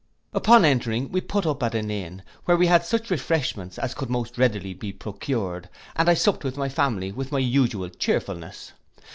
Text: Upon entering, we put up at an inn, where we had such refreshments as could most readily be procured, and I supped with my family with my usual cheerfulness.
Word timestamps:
Upon 0.33 0.65
entering, 0.65 1.11
we 1.11 1.21
put 1.21 1.45
up 1.45 1.61
at 1.61 1.75
an 1.75 1.91
inn, 1.91 2.23
where 2.45 2.57
we 2.57 2.65
had 2.65 2.83
such 2.83 3.11
refreshments 3.11 3.77
as 3.77 3.93
could 3.93 4.09
most 4.09 4.35
readily 4.35 4.73
be 4.73 4.91
procured, 4.91 5.69
and 5.95 6.09
I 6.09 6.15
supped 6.15 6.43
with 6.43 6.57
my 6.57 6.69
family 6.69 7.11
with 7.11 7.31
my 7.31 7.37
usual 7.37 7.87
cheerfulness. 7.89 8.71